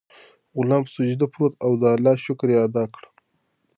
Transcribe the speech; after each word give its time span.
غلام 0.57 0.81
په 0.85 0.91
سجده 0.95 1.25
پریووت 1.31 1.53
او 1.65 1.71
د 1.81 1.83
الله 1.95 2.15
شکر 2.25 2.47
یې 2.53 2.59
ادا 2.65 2.83
کړ. 2.93 3.01